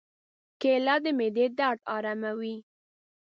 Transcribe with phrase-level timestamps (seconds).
[0.61, 2.55] کېله د معدې درد آراموي.